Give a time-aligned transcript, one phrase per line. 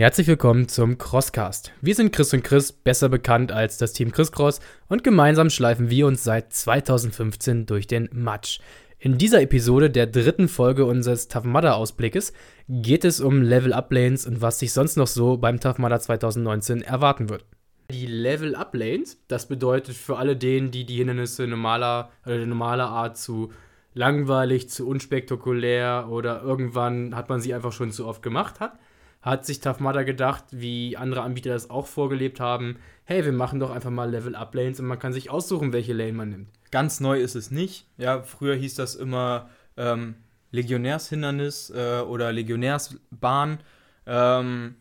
[0.00, 1.72] Herzlich willkommen zum Crosscast.
[1.82, 5.90] Wir sind Chris und Chris, besser bekannt als das Team Chris Cross, und gemeinsam schleifen
[5.90, 8.60] wir uns seit 2015 durch den Matsch.
[8.98, 12.32] In dieser Episode der dritten Folge unseres Tough Mudder Ausblickes
[12.66, 16.00] geht es um Level Up Lanes und was sich sonst noch so beim Tough Mudder
[16.00, 17.44] 2019 erwarten wird.
[17.90, 22.88] Die Level Up Lanes, das bedeutet für alle denen, die die Hindernisse normaler oder normaler
[22.88, 23.52] Art zu
[23.92, 28.78] langweilig, zu unspektakulär oder irgendwann hat man sie einfach schon zu oft gemacht hat,
[29.22, 33.70] hat sich Mudder gedacht, wie andere Anbieter das auch vorgelebt haben, hey, wir machen doch
[33.70, 36.48] einfach mal Level-Up-Lanes und man kann sich aussuchen, welche Lane man nimmt.
[36.70, 37.86] Ganz neu ist es nicht.
[37.98, 40.14] Ja, früher hieß das immer ähm,
[40.52, 43.58] Legionärshindernis äh, oder Legionärsbahn.
[44.06, 44.76] Ähm,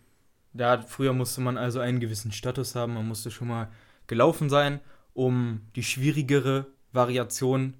[0.53, 3.69] da früher musste man also einen gewissen Status haben, man musste schon mal
[4.07, 4.79] gelaufen sein,
[5.13, 7.75] um die schwierigere Variation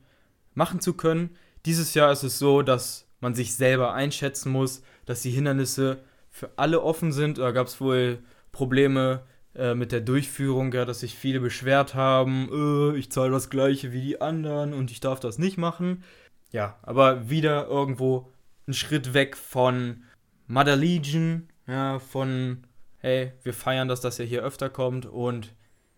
[0.53, 1.35] machen zu können.
[1.65, 5.99] Dieses Jahr ist es so, dass man sich selber einschätzen muss, dass die Hindernisse
[6.29, 7.37] für alle offen sind.
[7.37, 8.19] Da gab es wohl
[8.51, 9.23] Probleme
[9.55, 13.91] äh, mit der Durchführung, ja, dass sich viele beschwert haben, äh, ich zahle das gleiche
[13.91, 16.03] wie die anderen und ich darf das nicht machen.
[16.51, 18.31] Ja, aber wieder irgendwo
[18.67, 20.03] ein Schritt weg von
[20.47, 22.63] Mother Legion, ja, von
[22.99, 25.53] hey, wir feiern, dass das ja hier öfter kommt und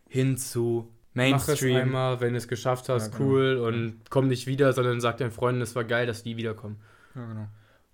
[0.07, 1.73] hin zu Mainstream.
[1.73, 3.29] Mach es einmal, wenn du es geschafft hast, ja, genau.
[3.29, 6.79] cool und komm nicht wieder, sondern sag deinen Freunden, es war geil, dass die wiederkommen.
[7.15, 7.47] Ja, genau.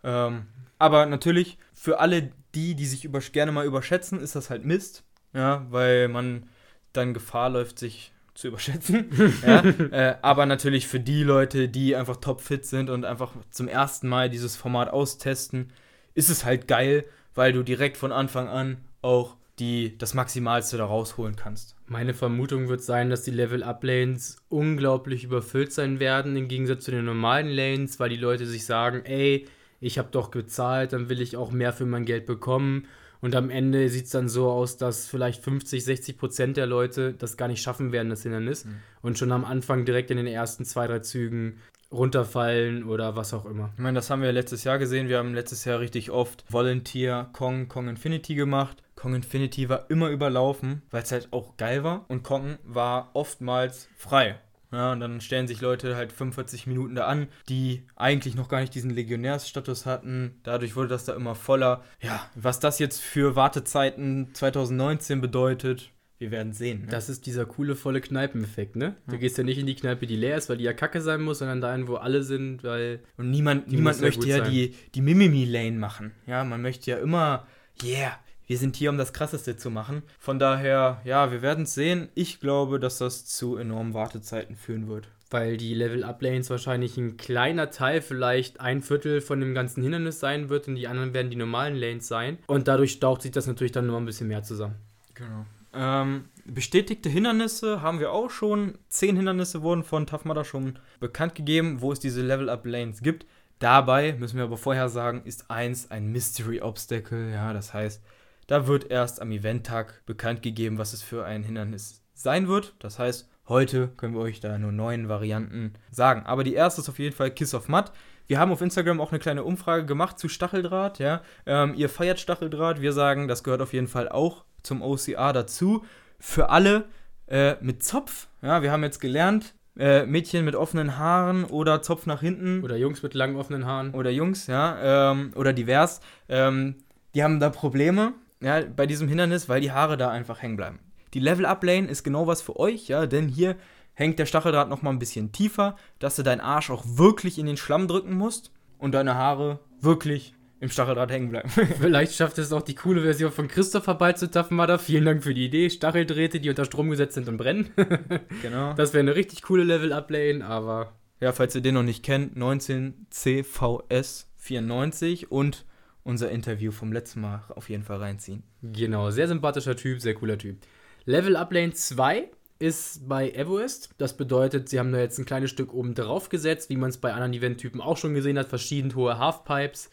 [0.04, 0.46] Ähm,
[0.80, 5.04] aber natürlich, für alle die, die sich über, gerne mal überschätzen, ist das halt Mist.
[5.34, 6.48] Ja, weil man
[6.94, 9.10] dann Gefahr läuft, sich zu überschätzen.
[9.46, 14.08] ja, äh, aber natürlich für die Leute, die einfach topfit sind und einfach zum ersten
[14.08, 15.72] Mal dieses Format austesten,
[16.14, 20.86] ist es halt geil, weil du direkt von Anfang an auch die, das Maximalste da
[20.86, 21.76] rausholen kannst.
[21.88, 27.06] Meine Vermutung wird sein, dass die Level-Up-Lanes unglaublich überfüllt sein werden, im Gegensatz zu den
[27.06, 29.48] normalen Lanes, weil die Leute sich sagen, ey,
[29.80, 32.88] ich habe doch gezahlt, dann will ich auch mehr für mein Geld bekommen.
[33.20, 37.14] Und am Ende sieht es dann so aus, dass vielleicht 50, 60 Prozent der Leute
[37.14, 38.66] das gar nicht schaffen werden, das Hindernis.
[38.66, 38.76] Mhm.
[39.02, 41.58] Und schon am Anfang direkt in den ersten zwei, drei Zügen
[41.92, 43.72] runterfallen oder was auch immer.
[43.76, 45.08] Ich meine, das haben wir letztes Jahr gesehen.
[45.08, 48.84] Wir haben letztes Jahr richtig oft Volunteer Kong, Kong Infinity gemacht.
[48.96, 52.06] Kong Infinity war immer überlaufen, weil es halt auch geil war.
[52.10, 54.40] Und Kong war oftmals frei.
[54.72, 58.60] Ja, und dann stellen sich Leute halt 45 Minuten da an, die eigentlich noch gar
[58.60, 60.40] nicht diesen Legionärsstatus hatten.
[60.44, 61.84] Dadurch wurde das da immer voller.
[62.02, 66.82] Ja, was das jetzt für Wartezeiten 2019 bedeutet, wir werden sehen.
[66.82, 66.88] Ne?
[66.88, 68.96] Das ist dieser coole, volle Kneipeneffekt, ne?
[69.06, 69.20] Du ja.
[69.20, 71.40] gehst ja nicht in die Kneipe, die leer ist, weil die ja kacke sein muss,
[71.40, 73.02] sondern dahin, wo alle sind, weil.
[73.18, 76.12] Und niemand, niemand möchte ja die, die Mimimi-Lane machen.
[76.26, 77.46] Ja, man möchte ja immer,
[77.84, 78.18] yeah,
[78.48, 80.04] wir sind hier, um das Krasseste zu machen.
[80.20, 82.10] Von daher, ja, wir werden es sehen.
[82.16, 85.10] Ich glaube, dass das zu enormen Wartezeiten führen wird.
[85.30, 90.48] Weil die Level-Up-Lanes wahrscheinlich ein kleiner Teil, vielleicht ein Viertel von dem ganzen Hindernis sein
[90.48, 92.38] wird und die anderen werden die normalen Lanes sein.
[92.48, 94.76] Und dadurch staucht sich das natürlich dann nur ein bisschen mehr zusammen.
[95.14, 95.46] Genau.
[95.74, 98.78] Ähm, bestätigte Hindernisse haben wir auch schon.
[98.88, 103.26] Zehn Hindernisse wurden von Tough Mudder schon bekannt gegeben, wo es diese Level-Up-Lanes gibt.
[103.60, 107.32] Dabei, müssen wir aber vorher sagen, ist eins ein Mystery Obstacle.
[107.32, 108.02] Ja, das heißt,
[108.48, 112.74] da wird erst am Eventtag bekannt gegeben, was es für ein Hindernis sein wird.
[112.80, 116.24] Das heißt, heute können wir euch da nur neun Varianten sagen.
[116.26, 117.92] Aber die erste ist auf jeden Fall Kiss of Mud.
[118.26, 121.00] Wir haben auf Instagram auch eine kleine Umfrage gemacht zu Stacheldraht.
[121.00, 121.22] Ja?
[121.46, 122.82] Ähm, ihr feiert Stacheldraht.
[122.82, 125.86] Wir sagen, das gehört auf jeden Fall auch zum OCA dazu.
[126.20, 126.86] Für alle
[127.28, 128.28] äh, mit Zopf.
[128.42, 132.64] Ja, wir haben jetzt gelernt, äh, Mädchen mit offenen Haaren oder Zopf nach hinten.
[132.64, 133.94] Oder Jungs mit langen offenen Haaren.
[133.94, 135.12] Oder Jungs, ja.
[135.12, 136.02] Ähm, oder divers.
[136.28, 136.76] Ähm,
[137.14, 140.80] die haben da Probleme ja, bei diesem Hindernis, weil die Haare da einfach hängen bleiben.
[141.14, 143.56] Die Level-Up-Lane ist genau was für euch, ja, denn hier
[143.94, 147.48] hängt der Stacheldraht noch mal ein bisschen tiefer, dass du deinen Arsch auch wirklich in
[147.48, 151.50] den Schlamm drücken musst und deine Haare wirklich im Stacheldraht hängen bleiben.
[151.50, 154.78] Vielleicht schafft es auch die coole Version von zu Tough Mudder.
[154.80, 155.70] Vielen Dank für die Idee.
[155.70, 157.70] Stacheldrähte, die unter Strom gesetzt sind und brennen.
[158.42, 158.74] genau.
[158.74, 160.94] Das wäre eine richtig coole Level-Up-Lane, aber...
[161.20, 165.66] Ja, falls ihr den noch nicht kennt, 19CVS94 und
[166.08, 168.44] unser Interview vom letzten Mal auf jeden Fall reinziehen.
[168.64, 170.58] Genau, sehr sympathischer Typ, sehr cooler Typ.
[171.06, 173.90] Level Up Lane 2 ist bei Evoist.
[173.98, 176.98] Das bedeutet, sie haben da jetzt ein kleines Stück oben drauf gesetzt, wie man es
[176.98, 179.90] bei anderen Event-Typen auch schon gesehen hat, verschieden hohe Halfpipes.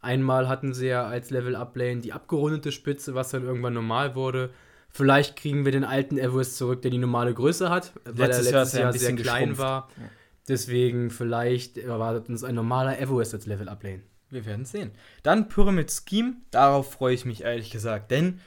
[0.00, 4.16] Einmal hatten sie ja als Level Up Lane die abgerundete Spitze, was dann irgendwann normal
[4.16, 4.50] wurde.
[4.90, 8.52] Vielleicht kriegen wir den alten Everest zurück, der die normale Größe hat, weil letztes er
[8.52, 9.58] letztes Jahr, Jahr sehr klein geschrumpft.
[9.60, 9.88] war.
[10.48, 14.02] Deswegen vielleicht erwartet uns ein normaler Everest als Level Up Lane.
[14.32, 14.92] Wir werden sehen.
[15.22, 16.36] Dann Pyramid Scheme.
[16.50, 18.10] Darauf freue ich mich ehrlich gesagt.
[18.10, 18.40] Denn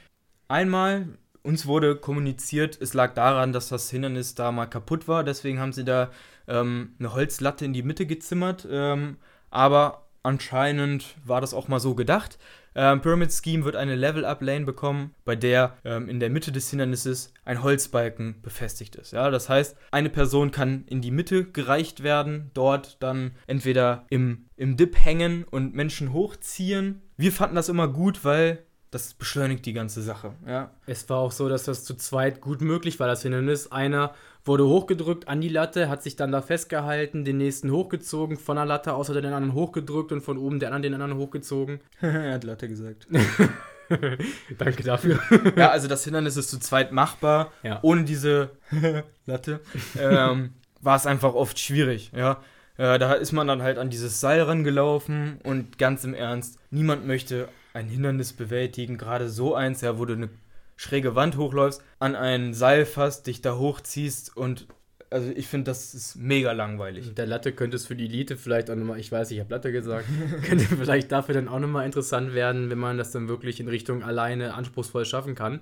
[0.48, 1.06] einmal,
[1.44, 5.22] uns wurde kommuniziert, es lag daran, dass das Hindernis da mal kaputt war.
[5.22, 6.10] Deswegen haben sie da
[6.48, 8.66] ähm, eine Holzlatte in die Mitte gezimmert.
[8.68, 9.18] Ähm,
[9.50, 12.38] aber anscheinend war das auch mal so gedacht.
[12.74, 17.32] Ähm, Pyramid Scheme wird eine Level-Up-Lane bekommen, bei der ähm, in der Mitte des Hindernisses
[17.46, 19.12] ein Holzbalken befestigt ist.
[19.12, 24.44] Ja, das heißt, eine Person kann in die Mitte gereicht werden, dort dann entweder im,
[24.56, 27.00] im Dip hängen und Menschen hochziehen.
[27.16, 28.58] Wir fanden das immer gut, weil
[28.96, 30.32] das beschleunigt die ganze Sache.
[30.46, 30.70] Ja.
[30.86, 33.70] Es war auch so, dass das zu zweit gut möglich war, das Hindernis.
[33.70, 34.14] Einer
[34.44, 38.64] wurde hochgedrückt an die Latte, hat sich dann da festgehalten, den nächsten hochgezogen, von der
[38.64, 41.80] Latte außer den anderen hochgedrückt und von oben den anderen den anderen hochgezogen.
[42.00, 43.06] er hat Latte gesagt.
[44.58, 45.20] Danke dafür.
[45.56, 47.52] ja, also das Hindernis ist zu zweit machbar.
[47.62, 47.80] Ja.
[47.82, 48.50] Ohne diese
[49.26, 49.60] Latte
[49.98, 52.12] ähm, war es einfach oft schwierig.
[52.16, 52.40] Ja.
[52.78, 57.06] Äh, da ist man dann halt an dieses Seil rangelaufen und ganz im Ernst, niemand
[57.06, 60.30] möchte ein Hindernis bewältigen, gerade so eins, ja, wo du eine
[60.76, 64.66] schräge Wand hochläufst, an ein Seil fasst, dich da hochziehst und
[65.08, 67.14] also ich finde, das ist mega langweilig.
[67.14, 69.70] Der Latte könnte es für die Elite vielleicht auch nochmal, ich weiß, ich habe Latte
[69.70, 70.06] gesagt,
[70.42, 74.02] könnte vielleicht dafür dann auch nochmal interessant werden, wenn man das dann wirklich in Richtung
[74.02, 75.60] alleine anspruchsvoll schaffen kann.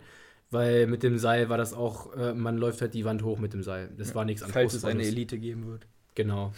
[0.50, 3.52] Weil mit dem Seil war das auch, äh, man läuft halt die Wand hoch mit
[3.52, 3.90] dem Seil.
[3.99, 5.87] Das ja, war nichts Falls es eine Elite geben wird.
[6.14, 6.52] Genau.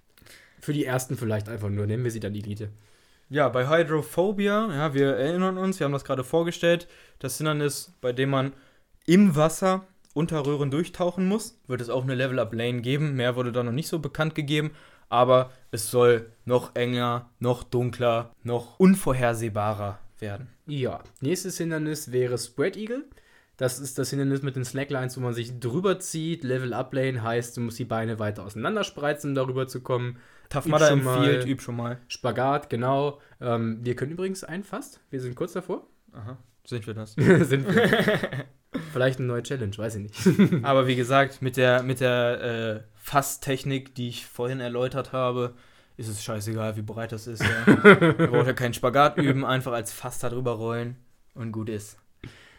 [0.60, 2.70] für die ersten vielleicht einfach nur, nennen wir sie dann Elite.
[3.32, 6.86] Ja, bei Hydrophobia, ja, wir erinnern uns, wir haben das gerade vorgestellt,
[7.18, 8.52] das Hindernis, bei dem man
[9.06, 13.16] im Wasser unter Röhren durchtauchen muss, wird es auch eine Level-Up-Lane geben.
[13.16, 14.72] Mehr wurde da noch nicht so bekannt gegeben,
[15.08, 20.48] aber es soll noch enger, noch dunkler, noch unvorhersehbarer werden.
[20.66, 23.06] Ja, nächstes Hindernis wäre Spread Eagle.
[23.62, 26.42] Das ist das Hindernis mit den Slacklines, wo man sich drüber zieht.
[26.42, 30.16] Level Up Lane heißt, du musst die Beine weiter auseinander spreizen, um darüber zu kommen.
[30.48, 32.00] Tough Mudder empfiehlt, üb schon mal.
[32.08, 33.20] Spagat, genau.
[33.40, 34.98] Ähm, wir können übrigens einen fast.
[35.10, 35.86] Wir sind kurz davor.
[36.10, 36.38] Aha.
[36.64, 37.12] Sind wir das?
[37.14, 38.46] sind wir.
[38.92, 40.64] Vielleicht eine neue Challenge, weiß ich nicht.
[40.64, 45.54] Aber wie gesagt, mit der, mit der äh, Fasstechnik, die ich vorhin erläutert habe,
[45.96, 47.44] ist es scheißegal, wie breit das ist.
[47.44, 47.62] Ja.
[47.64, 50.96] Man braucht ja keinen Spagat üben, einfach als Fass da drüber rollen
[51.34, 52.01] und gut ist.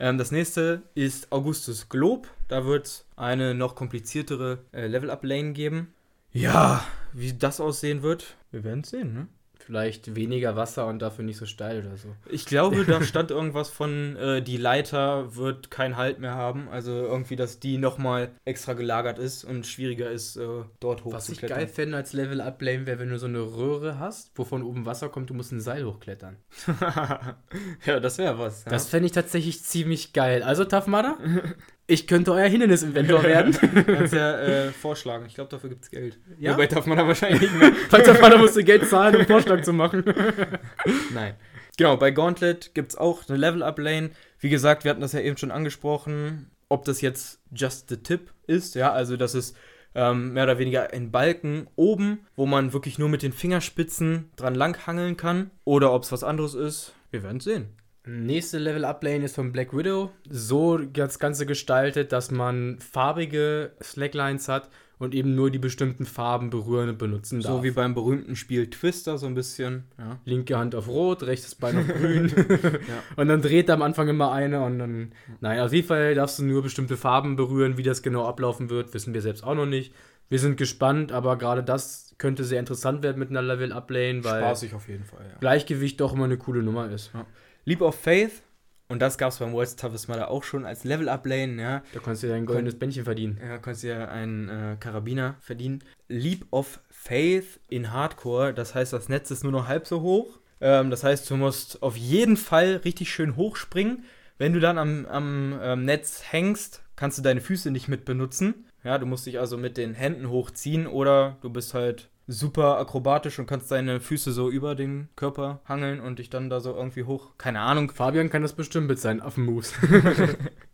[0.04, 2.28] Ähm, das nächste ist Augustus Globe.
[2.50, 5.94] Da wird es eine noch kompliziertere äh, Level-Up-Lane geben.
[6.34, 6.84] Ja,
[7.14, 9.28] wie das aussehen wird, wir werden es sehen, ne?
[9.65, 12.10] Vielleicht weniger Wasser und dafür nicht so steil oder so.
[12.30, 16.68] Ich glaube, da stand irgendwas von, äh, die Leiter wird keinen Halt mehr haben.
[16.69, 20.48] Also irgendwie, dass die nochmal extra gelagert ist und schwieriger ist, äh,
[20.81, 21.13] dort hochzuklettern.
[21.13, 24.86] Was ich geil fände als Level-Up-Lane wäre, wenn du so eine Röhre hast, wovon oben
[24.86, 26.36] Wasser kommt, du musst ein Seil hochklettern.
[27.86, 28.65] ja, das wäre was.
[28.65, 28.71] Ja.
[28.71, 30.44] Das fände ich tatsächlich ziemlich geil.
[30.44, 31.18] Also, Tough Mudder,
[31.88, 33.58] ich könnte euer Hindernis-Inventor werden.
[33.86, 35.26] Kannst ja äh, vorschlagen.
[35.28, 36.18] Ich glaube, dafür gibt es Geld.
[36.40, 36.54] Ja?
[36.54, 37.72] Wobei darf man da wahrscheinlich nicht mehr.
[37.90, 40.04] Falls darf man da musst du Geld zahlen, um einen Vorschlag zu machen.
[41.14, 41.36] Nein.
[41.78, 44.12] Genau, bei Gauntlet gibt es auch eine Level-Up-Lane.
[44.40, 48.32] Wie gesagt, wir hatten das ja eben schon angesprochen, ob das jetzt just the tip
[48.48, 48.76] ist.
[48.76, 49.58] Ja, also das ist
[49.96, 54.56] ähm, mehr oder weniger ein Balken oben, wo man wirklich nur mit den Fingerspitzen dran
[54.56, 55.52] langhangeln kann.
[55.66, 56.94] Oder ob es was anderes ist.
[57.12, 57.68] Wir werden es sehen.
[58.06, 60.12] Nächste Level Up Lane ist von Black Widow.
[60.30, 64.70] So das Ganze gestaltet, dass man farbige Slacklines hat
[65.00, 67.52] und eben nur die bestimmten Farben berühren und benutzen darf.
[67.52, 69.86] So wie beim berühmten Spiel Twister, so ein bisschen.
[69.98, 70.20] Ja.
[70.25, 72.32] Linke Hand auf Rot, rechtes Bein auf Grün.
[72.50, 73.04] ja.
[73.16, 75.13] Und dann dreht am Anfang immer eine und dann.
[75.39, 77.77] Nein, auf jeden Fall darfst du nur bestimmte Farben berühren.
[77.77, 79.94] Wie das genau ablaufen wird, wissen wir selbst auch noch nicht.
[80.30, 84.24] Wir sind gespannt, aber gerade das könnte sehr interessant werden mit einer Level Up Lane,
[84.24, 85.38] weil Spaßig auf jeden Fall, ja.
[85.39, 87.12] Gleichgewicht doch immer eine coole Nummer ist.
[87.13, 87.25] Ja.
[87.65, 88.43] Leap of Faith,
[88.89, 91.84] und das gab es beim World's Toughest Mudder auch schon als Level-Up-Lane, ja.
[91.93, 93.39] Da konntest du ja ein goldenes Bändchen verdienen.
[93.41, 95.84] Ja, konntest du ja einen äh, Karabiner verdienen.
[96.10, 100.39] Leap of Faith in Hardcore, das heißt, das Netz ist nur noch halb so hoch.
[100.60, 104.03] Ähm, das heißt, du musst auf jeden Fall richtig schön hochspringen.
[104.38, 108.65] Wenn du dann am, am ähm, Netz hängst, kannst du deine Füße nicht mit benutzen.
[108.84, 113.39] Ja, du musst dich also mit den Händen hochziehen oder du bist halt super akrobatisch
[113.39, 117.03] und kannst deine Füße so über den Körper hangeln und dich dann da so irgendwie
[117.03, 117.32] hoch.
[117.38, 117.92] Keine Ahnung.
[117.92, 119.74] Fabian kann das bestimmt mit seinen Affenmoves.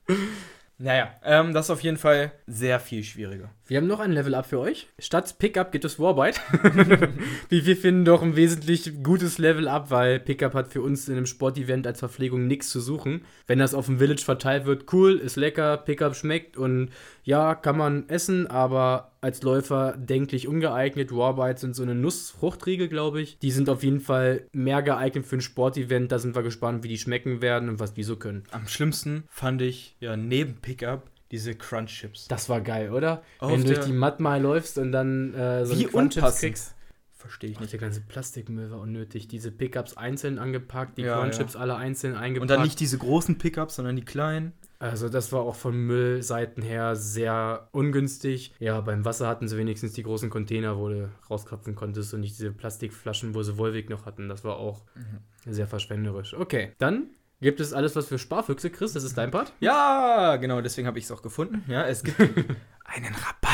[0.77, 3.49] naja, ähm, das ist auf jeden Fall sehr viel schwieriger.
[3.65, 4.87] Wir haben noch ein Level-Up für euch.
[4.97, 6.39] Statt Pickup gibt es Warbite.
[7.49, 11.25] Wie wir finden doch ein wesentlich gutes Level-Up, weil Pickup hat für uns in einem
[11.25, 13.25] Sportevent als Verpflegung nichts zu suchen.
[13.45, 16.89] Wenn das auf dem Village verteilt wird, cool, ist lecker, Pickup schmeckt und
[17.23, 21.11] ja, kann man essen, aber als Läufer denklich ungeeignet.
[21.11, 23.39] Warbites sind so eine Nussfruchtriegel, glaube ich.
[23.39, 26.11] Die sind auf jeden Fall mehr geeignet für ein Sportevent.
[26.11, 28.43] Da sind wir gespannt, wie die schmecken werden und was die so können.
[28.51, 32.27] Am schlimmsten fand ich ja neben Pickup diese Crunch Chips.
[32.27, 33.21] Das war geil, oder?
[33.39, 36.75] Auf Wenn du durch die Matt läufst und dann äh, so Wie Crunch Chips kriegst.
[37.19, 37.73] Verstehe ich nicht.
[37.73, 39.27] der ganze Plastikmüll war unnötig.
[39.27, 42.41] Diese Pickups einzeln angepackt, die Ja, Cornchips alle einzeln eingepackt.
[42.49, 44.53] Und dann nicht diese großen Pickups, sondern die kleinen.
[44.79, 48.53] Also das war auch von Müllseiten her sehr ungünstig.
[48.59, 52.39] Ja, beim Wasser hatten sie wenigstens die großen Container, wo du rauskrapfen konntest und nicht
[52.39, 54.29] diese Plastikflaschen, wo sie Wolwig noch hatten.
[54.29, 54.85] Das war auch
[55.45, 56.33] sehr verschwenderisch.
[56.33, 57.09] Okay, dann
[57.41, 58.69] gibt es alles, was für Sparfüchse.
[58.69, 59.51] Chris, das ist dein Part.
[59.59, 61.63] Ja, genau, deswegen habe ich es auch gefunden.
[61.67, 62.17] Ja, es gibt
[62.85, 63.48] einen Rabatt.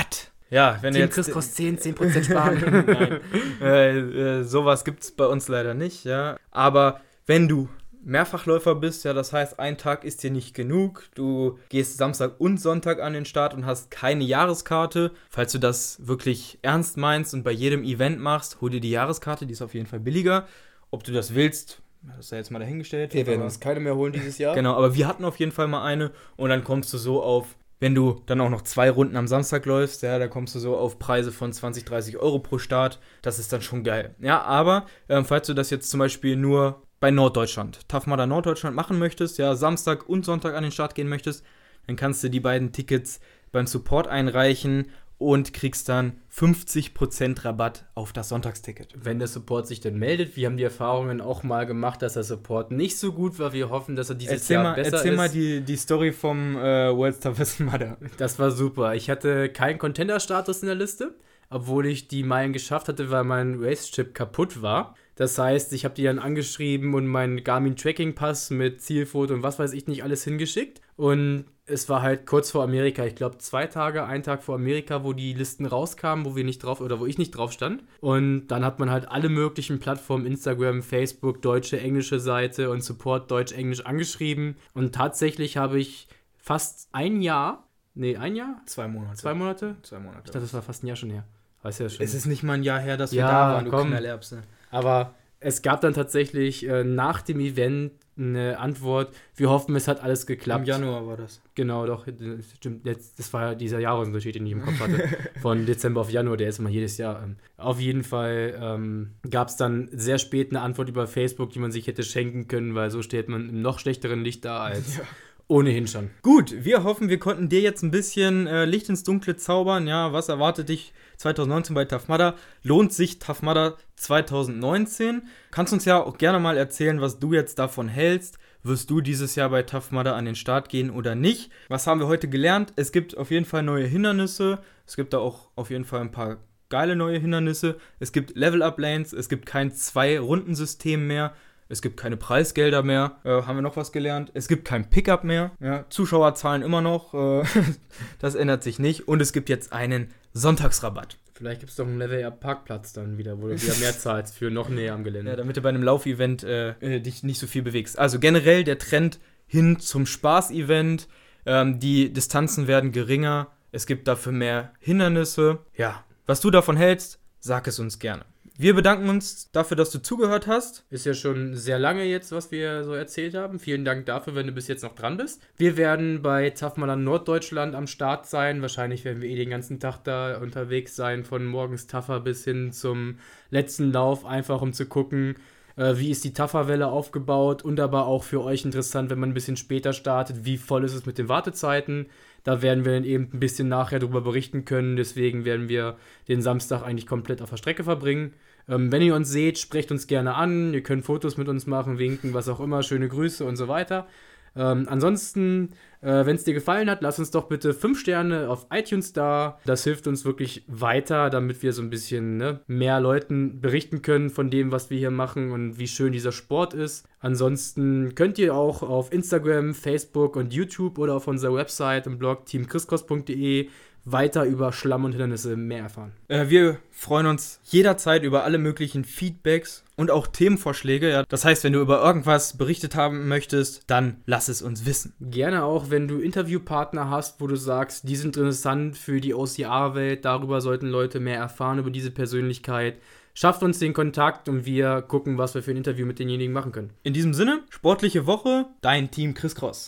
[0.56, 2.86] Ja, wenn Team jetzt Chris kostet 10, 10% sparen.
[2.88, 3.20] Nein.
[3.62, 6.38] äh, äh, sowas gibt es bei uns leider nicht, ja.
[6.52, 7.68] Aber wenn du
[8.04, 11.06] Mehrfachläufer bist, ja, das heißt, ein Tag ist dir nicht genug.
[11.16, 15.12] Du gehst Samstag und Sonntag an den Start und hast keine Jahreskarte.
[15.30, 19.46] Falls du das wirklich ernst meinst und bei jedem Event machst, hol dir die Jahreskarte,
[19.48, 20.48] die ist auf jeden Fall billiger.
[20.92, 23.12] Ob du das willst, das ist ja jetzt mal dahingestellt.
[23.14, 24.54] aber- keine mehr holen dieses Jahr.
[24.54, 27.58] Genau, aber wir hatten auf jeden Fall mal eine und dann kommst du so auf,
[27.86, 30.76] wenn du dann auch noch zwei Runden am Samstag läufst, ja, da kommst du so
[30.76, 33.00] auf Preise von 20, 30 Euro pro Start.
[33.22, 34.16] Das ist dann schon geil.
[34.20, 38.98] Ja, aber ähm, falls du das jetzt zum Beispiel nur bei Norddeutschland, Mudder Norddeutschland machen
[38.98, 41.46] möchtest, ja, Samstag und Sonntag an den Start gehen möchtest,
[41.86, 43.20] dann kannst du die beiden Tickets
[43.52, 48.94] beim Support einreichen und kriegst dann 50% Rabatt auf das Sonntagsticket.
[49.02, 52.24] Wenn der Support sich dann meldet, wir haben die Erfahrungen auch mal gemacht, dass der
[52.24, 53.54] Support nicht so gut war.
[53.54, 55.18] Wir hoffen, dass er dieses Erzähl, Jahr mal, besser erzähl ist.
[55.18, 57.98] mal die, die Story vom äh, World's Toughest Mudder.
[58.18, 58.96] Das war super.
[58.96, 61.16] Ich hatte keinen Contender-Status in der Liste,
[61.50, 64.96] obwohl ich die Meilen geschafft hatte, weil mein Race-Chip kaputt war.
[65.16, 69.44] Das heißt, ich habe die dann angeschrieben und meinen Garmin Tracking Pass mit Zielfoto und
[69.44, 70.82] was weiß ich nicht alles hingeschickt.
[70.98, 73.06] Und es war halt kurz vor Amerika.
[73.06, 76.60] Ich glaube, zwei Tage, ein Tag vor Amerika, wo die Listen rauskamen, wo wir nicht
[76.60, 77.84] drauf oder wo ich nicht drauf stand.
[78.02, 83.32] Und dann hat man halt alle möglichen Plattformen, Instagram, Facebook, deutsche, englische Seite und Support
[83.32, 84.58] Deutsch-Englisch angeschrieben.
[84.74, 86.08] Und tatsächlich habe ich
[86.38, 88.62] fast ein Jahr, nee, ein Jahr?
[88.68, 89.18] Zwei Monate.
[89.18, 89.76] Zwei Monate?
[89.82, 90.22] Zwei Monate.
[90.26, 91.26] Ich dachte, das war fast ein Jahr schon her.
[91.64, 92.06] Weiß ja schon.
[92.06, 93.88] es ist nicht mal ein Jahr her, dass wir Ja, da waren, du komm.
[93.88, 94.44] Knallerbse.
[94.70, 99.14] Aber es gab dann tatsächlich äh, nach dem Event eine Antwort.
[99.36, 100.62] Wir hoffen, es hat alles geklappt.
[100.62, 101.42] Im Januar war das.
[101.56, 102.06] Genau, doch.
[102.06, 102.86] das Stimmt.
[102.86, 105.10] Jetzt, das war ja dieser Jahresunterschied, den ich im Kopf hatte.
[105.42, 107.24] Von Dezember auf Januar, der ist immer jedes Jahr.
[107.24, 111.60] Ähm, auf jeden Fall ähm, gab es dann sehr spät eine Antwort über Facebook, die
[111.60, 115.02] man sich hätte schenken können, weil so steht man im noch schlechteren Licht da als
[115.48, 116.10] ohnehin schon.
[116.22, 119.88] Gut, wir hoffen, wir konnten dir jetzt ein bisschen äh, Licht ins Dunkle zaubern.
[119.88, 122.36] Ja, was erwartet dich 2019 bei Mudder?
[122.64, 125.24] Lohnt sich Mudder 2019?
[125.52, 128.40] Kannst uns ja auch gerne mal erzählen, was du jetzt davon hältst.
[128.64, 131.52] Wirst du dieses Jahr bei Mudder an den Start gehen oder nicht?
[131.70, 132.74] Was haben wir heute gelernt?
[132.76, 134.60] Es gibt auf jeden Fall neue Hindernisse.
[134.88, 136.38] Es gibt da auch auf jeden Fall ein paar
[136.70, 137.78] geile neue Hindernisse.
[138.00, 139.14] Es gibt Level-Up-Lanes.
[139.14, 141.36] Es gibt kein Zwei-Runden-System mehr.
[141.68, 143.18] Es gibt keine Preisgelder mehr.
[143.24, 144.32] Äh, haben wir noch was gelernt?
[144.34, 145.52] Es gibt kein Pickup mehr.
[145.60, 147.14] Ja, Zuschauerzahlen immer noch.
[147.14, 147.44] Äh,
[148.20, 149.08] das ändert sich nicht.
[149.08, 151.18] Und es gibt jetzt einen Sonntagsrabatt.
[151.34, 154.70] Vielleicht gibt es doch einen Level-Up-Parkplatz dann wieder, wo du wieder mehr zahlst für noch
[154.70, 155.32] näher am Gelände.
[155.32, 157.98] Ja, damit du bei einem Laufevent äh, äh, dich nicht so viel bewegst.
[157.98, 161.08] Also generell der Trend hin zum Spaß-Event.
[161.46, 163.48] Ähm, die Distanzen werden geringer.
[163.72, 165.60] Es gibt dafür mehr Hindernisse.
[165.76, 168.26] Ja, was du davon hältst, sag es uns gerne.
[168.58, 170.86] Wir bedanken uns dafür, dass du zugehört hast.
[170.90, 173.60] Ist ja schon sehr lange jetzt, was wir so erzählt haben.
[173.60, 175.42] Vielen Dank dafür, wenn du bis jetzt noch dran bist.
[175.58, 178.62] Wir werden bei Taffmaler Norddeutschland am Start sein.
[178.62, 182.72] Wahrscheinlich werden wir eh den ganzen Tag da unterwegs sein, von morgens Taffer bis hin
[182.72, 183.20] zum
[183.50, 185.36] letzten Lauf, einfach um zu gucken,
[185.76, 189.34] äh, wie ist die Tafferwelle aufgebaut und aber auch für euch interessant, wenn man ein
[189.36, 192.06] bisschen später startet, wie voll ist es mit den Wartezeiten.
[192.46, 194.96] Da werden wir dann eben ein bisschen nachher darüber berichten können.
[194.96, 195.98] Deswegen werden wir
[196.30, 198.34] den Samstag eigentlich komplett auf der Strecke verbringen.
[198.70, 200.74] Ähm, wenn ihr uns seht, sprecht uns gerne an.
[200.74, 202.84] Ihr könnt Fotos mit uns machen, winken, was auch immer.
[202.84, 204.08] Schöne Grüße und so weiter.
[204.56, 205.72] Ähm, ansonsten,
[206.06, 209.60] äh, wenn es dir gefallen hat, lass uns doch bitte 5 Sterne auf iTunes da.
[209.66, 214.30] Das hilft uns wirklich weiter, damit wir so ein bisschen ne, mehr Leuten berichten können
[214.30, 217.08] von dem, was wir hier machen und wie schön dieser Sport ist.
[217.20, 222.46] Ansonsten könnt ihr auch auf Instagram, Facebook und YouTube oder auf unserer Website im Blog
[222.46, 223.70] teamchriskos.de
[224.06, 226.14] weiter über Schlamm und Hindernisse mehr erfahren.
[226.28, 231.10] Äh, wir freuen uns jederzeit über alle möglichen Feedbacks und auch Themenvorschläge.
[231.10, 231.24] Ja.
[231.28, 235.14] Das heißt, wenn du über irgendwas berichtet haben möchtest, dann lass es uns wissen.
[235.20, 240.26] Gerne auch, wenn du Interviewpartner hast, wo du sagst, die sind interessant für die OCR-Welt,
[240.26, 242.98] darüber sollten Leute mehr erfahren, über diese Persönlichkeit.
[243.34, 246.74] Schafft uns den Kontakt und wir gucken, was wir für ein Interview mit denjenigen machen
[246.74, 246.90] können.
[247.04, 249.84] In diesem Sinne, sportliche Woche, dein Team Chris Cross.